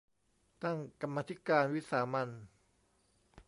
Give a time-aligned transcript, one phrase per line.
[0.63, 2.29] ตั้งกรรมาธิการวิสามัญ